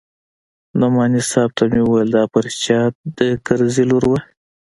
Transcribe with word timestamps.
نعماني 0.79 1.21
صاحب 1.31 1.49
ته 1.57 1.63
مې 1.71 1.81
وويل 1.83 2.09
دا 2.15 2.23
په 2.31 2.37
رښتيا 2.45 2.81
د 3.17 3.19
کرزي 3.45 3.83
لور 3.91 4.03
وه. 4.11 4.19